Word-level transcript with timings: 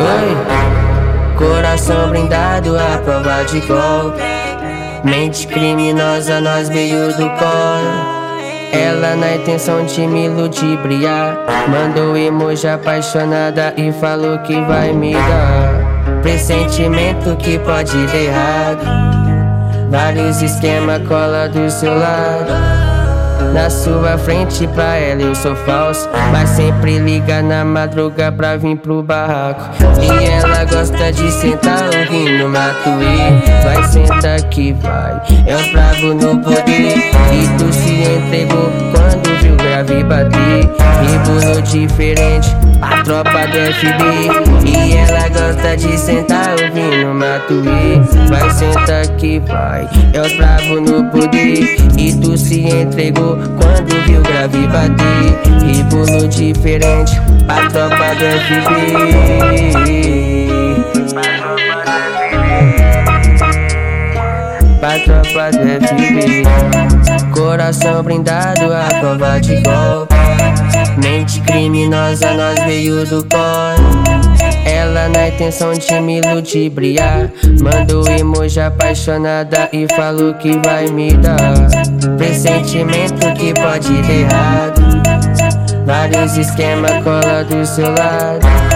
Oi, 0.00 1.36
coração 1.36 2.10
brindado 2.10 2.76
à 2.78 2.98
prova 2.98 3.44
de 3.44 3.60
golpe. 3.60 4.22
Mente 5.04 5.46
criminosa, 5.46 6.40
nós 6.40 6.68
veio 6.68 7.08
do 7.08 7.28
colo. 7.30 8.24
Ela 8.74 9.14
na 9.14 9.36
intenção 9.36 9.84
de 9.84 10.04
me 10.04 10.28
ludibriar 10.28 11.38
Mandou 11.68 12.16
emoji 12.16 12.66
apaixonada 12.66 13.72
e 13.76 13.92
falou 13.92 14.38
que 14.38 14.60
vai 14.62 14.92
me 14.92 15.12
dar 15.12 16.20
Pressentimento 16.22 17.36
que 17.36 17.56
pode 17.60 18.06
dar 18.06 18.16
errado 18.16 18.84
Vários 19.90 20.42
esquema 20.42 20.98
cola 21.06 21.48
do 21.48 21.70
seu 21.70 21.96
lado 21.96 22.93
na 23.54 23.70
sua 23.70 24.18
frente 24.18 24.66
pra 24.66 24.96
ela 24.96 25.22
eu 25.22 25.34
sou 25.34 25.54
falso. 25.54 26.08
Mas 26.32 26.50
sempre 26.50 26.98
liga 26.98 27.40
na 27.40 27.64
madruga 27.64 28.32
pra 28.32 28.56
vir 28.56 28.76
pro 28.76 29.02
barraco. 29.02 29.62
E 30.02 30.24
ela 30.26 30.64
gosta 30.64 31.12
de 31.12 31.30
sentar 31.30 31.84
ouvindo 31.84 32.48
Matuê 32.48 33.40
Vai 33.62 33.84
sentar 33.84 34.42
que 34.50 34.72
vai. 34.72 35.22
É 35.46 35.54
os 35.54 35.68
bravos 35.68 36.14
no 36.16 36.38
poder. 36.40 36.98
E 37.32 37.48
tu 37.56 37.72
se 37.72 38.02
entregou 38.02 38.70
quando 38.92 39.40
viu 39.40 39.56
grave 39.56 40.02
bater. 40.02 40.68
Rebolou 41.08 41.62
diferente 41.62 42.48
a 42.82 43.02
tropa 43.02 43.46
do 43.46 43.58
FB 43.72 44.68
E 44.68 44.96
ela 44.96 45.28
gosta 45.28 45.76
de 45.76 45.98
sentar 45.98 46.43
ouvindo 46.74 47.14
Matuê 47.14 48.00
Vai 48.28 48.50
sentar 48.50 49.06
que 49.16 49.38
vai. 49.40 49.88
É 50.12 50.20
os 50.20 50.32
bravos 50.36 50.80
no 50.90 51.04
poder 51.10 51.76
E 51.96 52.12
tu 52.14 52.36
se 52.36 52.60
entregou 52.62 53.36
quando 53.36 54.04
viu 54.06 54.20
grave 54.22 54.66
bater. 54.66 55.38
Rebolou 55.64 56.26
diferente 56.28 57.12
a 57.48 57.68
tropa 57.68 58.14
do 58.16 58.24
FB 58.40 58.64
Pra 64.80 64.98
tropa 65.00 65.50
do 65.52 65.58
FB 65.86 66.42
Coração 67.32 68.02
brindado 68.02 68.72
a 68.72 69.00
prova 69.00 69.40
de 69.40 69.54
golpe. 69.62 70.14
Mente 71.02 71.40
criminosa, 71.40 72.32
nós 72.34 72.62
veio 72.64 73.04
do 73.04 73.26
na 73.28 73.93
intenção 75.34 75.72
de 75.72 76.00
me 76.00 76.20
ludibriar. 76.20 77.30
Mandou 77.60 78.08
emoji 78.08 78.60
apaixonada 78.60 79.68
e 79.72 79.86
falou 79.94 80.34
que 80.34 80.56
vai 80.64 80.86
me 80.86 81.12
dar. 81.14 81.54
Pressentimento 82.16 83.32
que 83.34 83.52
pode 83.54 84.00
dar 84.02 84.12
errado. 84.12 84.82
Vários 85.84 86.36
esquema 86.36 86.88
cola 87.02 87.44
do 87.44 87.66
seu 87.66 87.90
lado 87.90 88.73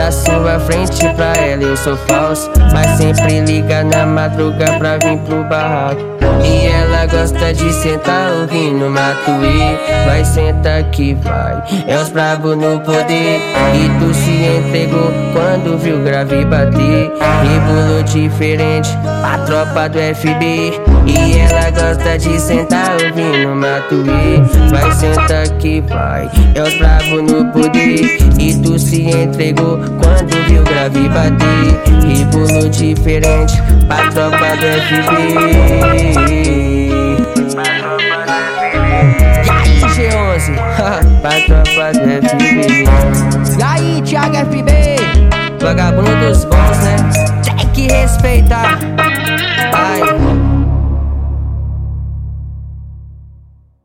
na 0.00 0.10
sua 0.10 0.58
frente 0.60 1.06
pra 1.14 1.34
ela 1.34 1.62
eu 1.62 1.76
sou 1.76 1.96
falso. 2.08 2.50
Mas 2.72 2.96
sempre 2.96 3.40
liga 3.40 3.84
na 3.84 4.06
madruga 4.06 4.72
pra 4.78 4.96
vir 4.96 5.18
pro 5.18 5.44
barraco. 5.44 6.00
E 6.42 6.66
ela 6.66 7.04
gosta 7.06 7.52
de 7.52 7.72
sentar 7.72 8.32
ouvindo 8.32 8.88
Matuê. 8.88 9.76
Vai 10.06 10.24
sentar 10.24 10.84
que 10.84 11.12
vai 11.14 11.62
É 11.86 11.98
os 11.98 12.08
bravos 12.08 12.56
no 12.56 12.80
poder. 12.80 13.40
E 13.74 13.90
tu 13.98 14.14
se 14.14 14.30
entregou 14.30 15.12
quando 15.34 15.78
viu 15.78 16.02
grave 16.02 16.44
bater. 16.46 17.12
Rebolou 17.42 18.02
diferente 18.04 18.90
a 19.22 19.38
tropa 19.44 19.88
do 19.88 19.98
FB 19.98 20.72
E 21.06 21.38
ela 21.38 21.70
gosta 21.70 22.18
de 22.18 22.40
sentar 22.40 22.92
ouvindo 22.92 23.54
Matuê. 23.54 24.40
Vai 24.70 24.92
sentar 24.92 25.48
que 25.58 25.82
vai 25.82 26.30
É 26.54 26.62
os 26.62 26.74
bravos 26.78 27.22
no 27.30 27.52
poder. 27.52 28.18
E 28.38 28.54
tu 28.62 28.78
se 28.78 29.02
entregou 29.02 29.78
quando 29.98 30.48
viu 30.48 30.62
grave 30.64 31.08
bater 31.08 31.80
Rebolou 32.06 32.68
diferente 32.68 33.60
pra 33.86 34.10
tropa 34.10 34.56
do 34.56 34.66
FB 34.80 35.10
E 39.44 39.50
aí 39.50 39.80
G11, 39.94 40.44
pra 41.20 41.40
tropa 41.46 41.92
do 41.98 42.08
FB 42.28 42.84
E 43.58 43.62
aí 43.62 44.02
Thiago 44.02 44.36
FB 44.36 44.70
Vagabundo 45.60 46.16
dos 46.26 46.44
bons 46.44 46.78
né, 46.78 46.96
tem 47.58 47.68
que 47.68 47.86
respeitar 47.92 48.78